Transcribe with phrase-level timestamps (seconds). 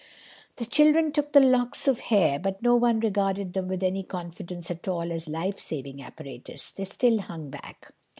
[0.55, 4.71] The children took the locks of hair, but no one regarded them with any confidence
[4.71, 6.71] at all as lifesaving apparatus.
[6.71, 7.91] They still hung back.